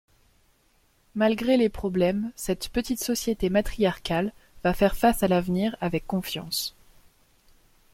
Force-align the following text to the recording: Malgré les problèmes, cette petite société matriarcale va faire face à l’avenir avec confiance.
Malgré 1.13 1.57
les 1.57 1.69
problèmes, 1.69 2.31
cette 2.35 2.69
petite 2.69 3.03
société 3.03 3.51
matriarcale 3.51 4.33
va 4.63 4.73
faire 4.73 4.95
face 4.95 5.21
à 5.21 5.27
l’avenir 5.27 5.75
avec 5.79 6.07
confiance. 6.07 6.75